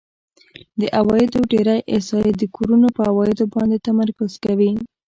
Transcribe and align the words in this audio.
د 0.79 0.81
عوایدو 0.99 1.39
ډېری 1.51 1.77
احصایې 1.93 2.31
د 2.37 2.43
کورونو 2.55 2.87
په 2.97 3.01
عوایدو 3.11 3.45
باندې 3.55 3.83
تمرکز 3.87 4.31
کوي 4.45 4.71